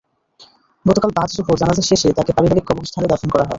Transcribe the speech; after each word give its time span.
গতকাল 0.85 1.11
বাদ 1.13 1.29
জোহর 1.35 1.57
জানাজা 1.61 1.83
শেষে 1.89 2.09
তাঁকে 2.17 2.31
পারিবারিক 2.33 2.65
কবরস্থানে 2.67 3.07
দাফন 3.09 3.29
করা 3.31 3.43
হয়। 3.43 3.49